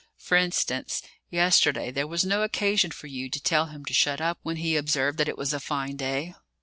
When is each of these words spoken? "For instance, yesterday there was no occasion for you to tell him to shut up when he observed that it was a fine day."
"For 0.17 0.35
instance, 0.35 1.03
yesterday 1.29 1.91
there 1.91 2.07
was 2.07 2.25
no 2.25 2.41
occasion 2.41 2.89
for 2.89 3.05
you 3.05 3.29
to 3.29 3.39
tell 3.39 3.67
him 3.67 3.85
to 3.85 3.93
shut 3.93 4.19
up 4.19 4.39
when 4.41 4.55
he 4.57 4.75
observed 4.75 5.19
that 5.19 5.29
it 5.29 5.37
was 5.37 5.53
a 5.53 5.59
fine 5.59 5.95
day." 5.95 6.33